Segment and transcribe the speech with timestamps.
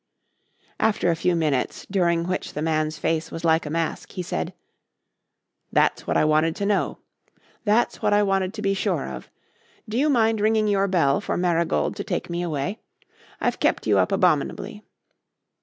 [0.79, 4.51] After a few minutes, during which the man's face was like a mask, he said:
[5.71, 6.97] "That's what I wanted to know.
[7.65, 9.29] That's what I wanted to be sure of.
[9.87, 12.79] Do you mind ringing your bell for Marigold to take me away?
[13.39, 14.83] I've kept you up abominably."